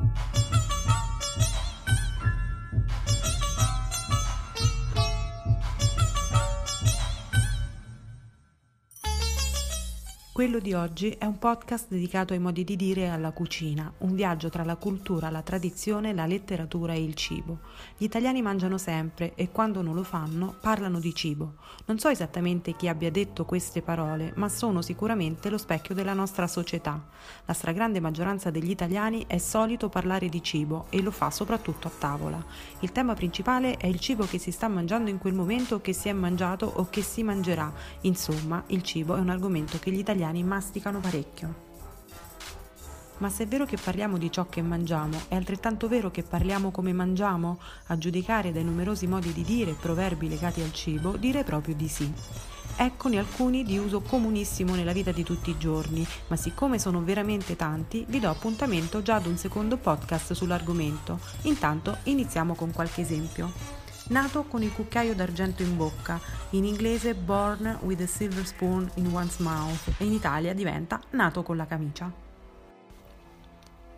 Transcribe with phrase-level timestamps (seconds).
[0.00, 0.49] Thank you.
[10.32, 14.14] Quello di oggi è un podcast dedicato ai modi di dire e alla cucina, un
[14.14, 17.58] viaggio tra la cultura, la tradizione, la letteratura e il cibo.
[17.96, 21.54] Gli italiani mangiano sempre e quando non lo fanno parlano di cibo.
[21.86, 26.46] Non so esattamente chi abbia detto queste parole, ma sono sicuramente lo specchio della nostra
[26.46, 27.08] società.
[27.44, 31.92] La stragrande maggioranza degli italiani è solito parlare di cibo e lo fa soprattutto a
[31.98, 32.42] tavola.
[32.78, 36.08] Il tema principale è il cibo che si sta mangiando in quel momento, che si
[36.08, 37.70] è mangiato o che si mangerà.
[38.02, 41.68] Insomma, il cibo è un argomento che gli italiani italiani masticano parecchio.
[43.18, 46.70] Ma se è vero che parliamo di ciò che mangiamo, è altrettanto vero che parliamo
[46.70, 47.58] come mangiamo?
[47.86, 51.88] A giudicare dai numerosi modi di dire e proverbi legati al cibo, direi proprio di
[51.88, 52.10] sì.
[52.76, 57.56] Eccone alcuni di uso comunissimo nella vita di tutti i giorni, ma siccome sono veramente
[57.56, 61.18] tanti, vi do appuntamento già ad un secondo podcast sull'argomento.
[61.42, 63.79] Intanto iniziamo con qualche esempio
[64.10, 69.10] nato con il cucchiaio d'argento in bocca, in inglese Born with a Silver Spoon in
[69.12, 72.29] One's Mouth e in Italia diventa Nato con la camicia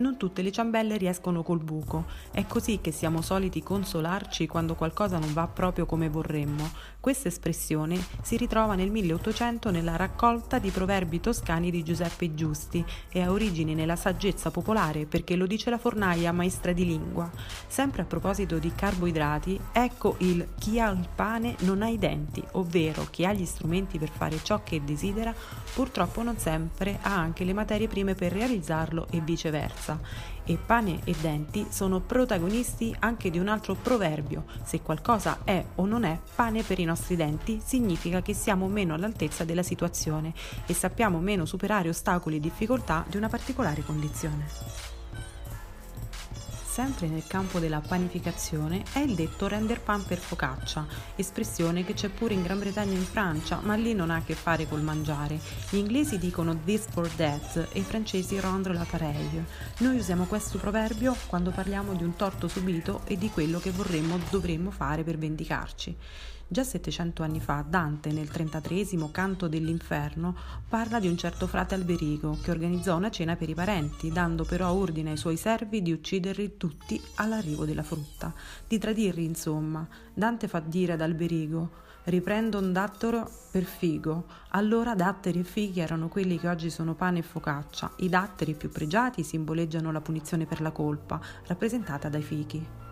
[0.00, 2.04] non tutte le ciambelle riescono col buco.
[2.30, 6.70] È così che siamo soliti consolarci quando qualcosa non va proprio come vorremmo.
[6.98, 13.22] Questa espressione si ritrova nel 1800 nella raccolta di proverbi toscani di Giuseppe Giusti e
[13.22, 17.30] ha origini nella saggezza popolare perché lo dice la fornaia maestra di lingua.
[17.66, 22.42] Sempre a proposito di carboidrati, ecco il chi ha il pane non ha i denti,
[22.52, 25.34] ovvero chi ha gli strumenti per fare ciò che desidera,
[25.74, 29.98] purtroppo non sempre ha anche le materie prime per realizzarlo e viceversa forza
[30.44, 34.44] e pane e denti sono protagonisti anche di un altro proverbio.
[34.64, 38.94] Se qualcosa è o non è pane per i nostri denti, significa che siamo meno
[38.94, 40.32] all'altezza della situazione
[40.66, 44.99] e sappiamo meno superare ostacoli e difficoltà di una particolare condizione.
[46.70, 52.10] Sempre nel campo della panificazione è il detto render pan per focaccia, espressione che c'è
[52.10, 54.80] pure in Gran Bretagna e in Francia, ma lì non ha a che fare col
[54.80, 55.40] mangiare.
[55.68, 59.44] Gli inglesi dicono this for that e i francesi rendre l'appareil.
[59.78, 64.20] Noi usiamo questo proverbio quando parliamo di un torto subito e di quello che vorremmo
[64.30, 65.96] dovremmo fare per vendicarci.
[66.52, 70.34] Già 700 anni fa Dante, nel 33 canto dell'inferno,
[70.68, 74.72] parla di un certo frate Alberigo che organizzò una cena per i parenti, dando però
[74.72, 78.34] ordine ai suoi servi di ucciderli tutti all'arrivo della frutta,
[78.66, 79.86] di tradirli insomma.
[80.12, 81.70] Dante fa dire ad Alberigo
[82.06, 84.24] riprendo un dattero per figo.
[84.48, 87.92] Allora datteri e fighi erano quelli che oggi sono pane e focaccia.
[87.98, 92.89] I datteri più pregiati simboleggiano la punizione per la colpa, rappresentata dai fichi.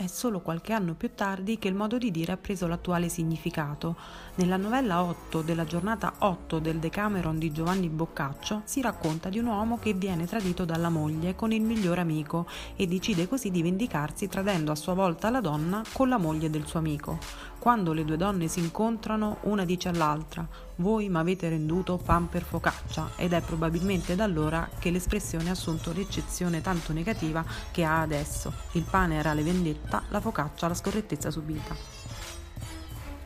[0.00, 3.96] È solo qualche anno più tardi che il modo di dire ha preso l'attuale significato.
[4.36, 9.46] Nella novella 8 della giornata 8 del Decameron di Giovanni Boccaccio si racconta di un
[9.46, 14.28] uomo che viene tradito dalla moglie con il miglior amico e decide così di vendicarsi
[14.28, 17.18] tradendo a sua volta la donna con la moglie del suo amico.
[17.58, 20.46] Quando le due donne si incontrano, una dice all'altra:
[20.76, 25.52] Voi mi avete renduto pan per focaccia, ed è probabilmente da allora che l'espressione ha
[25.52, 28.52] assunto l'eccezione tanto negativa che ha adesso.
[28.72, 31.74] Il pane era le vendetta, la focaccia la scorrettezza subita.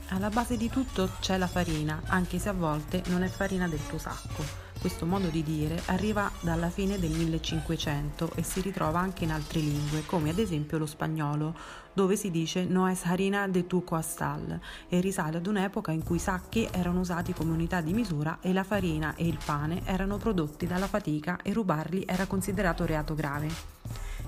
[0.09, 3.87] Alla base di tutto c'è la farina, anche se a volte non è farina del
[3.87, 4.71] tuo sacco.
[4.83, 9.61] Questo modo di dire arriva dalla fine del 1500 e si ritrova anche in altre
[9.61, 11.55] lingue, come ad esempio lo spagnolo,
[11.93, 16.17] dove si dice no es harina de tu coastal e risale ad un'epoca in cui
[16.17, 20.17] i sacchi erano usati come unità di misura e la farina e il pane erano
[20.17, 23.72] prodotti dalla fatica e rubarli era considerato reato grave.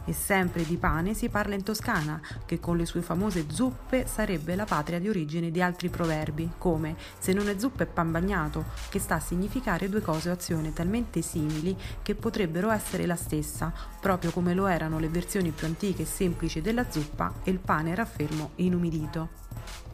[0.06, 4.54] E sempre di pane si parla in Toscana, che con le sue famose zuppe sarebbe
[4.54, 8.64] la patria di origine di altri proverbi, come se non è zuppa è pan bagnato,
[8.90, 13.72] che sta a significare due cose o azioni talmente simili che potrebbero essere la stessa,
[14.00, 17.94] proprio come lo erano le versioni più antiche e semplici della zuppa e il pane
[17.94, 19.93] raffermo inumidito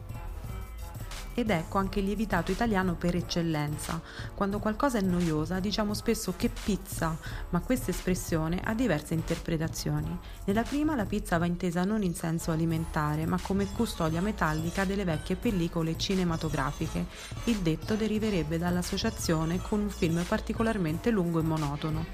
[1.33, 4.01] ed ecco anche il lievitato italiano per eccellenza.
[4.35, 7.17] Quando qualcosa è noiosa diciamo spesso che pizza,
[7.49, 10.17] ma questa espressione ha diverse interpretazioni.
[10.45, 15.03] Nella prima la pizza va intesa non in senso alimentare, ma come custodia metallica delle
[15.03, 17.05] vecchie pellicole cinematografiche.
[17.45, 22.05] Il detto deriverebbe dall'associazione con un film particolarmente lungo e monotono.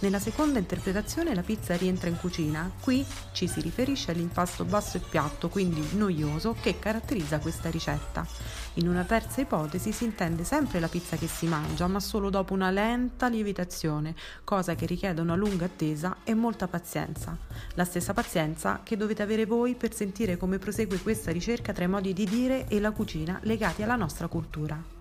[0.00, 5.00] Nella seconda interpretazione la pizza rientra in cucina, qui ci si riferisce all'impasto basso e
[5.00, 8.26] piatto, quindi noioso, che caratterizza questa ricetta.
[8.78, 12.52] In una terza ipotesi si intende sempre la pizza che si mangia, ma solo dopo
[12.52, 14.14] una lenta lievitazione,
[14.44, 17.34] cosa che richiede una lunga attesa e molta pazienza.
[17.74, 21.88] La stessa pazienza che dovete avere voi per sentire come prosegue questa ricerca tra i
[21.88, 24.95] modi di dire e la cucina legati alla nostra cultura.